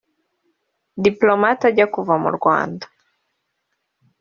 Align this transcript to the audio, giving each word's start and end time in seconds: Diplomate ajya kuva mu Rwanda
Diplomate 1.05 1.63
ajya 1.69 1.85
kuva 1.93 2.13
mu 2.23 2.29
Rwanda 2.37 2.85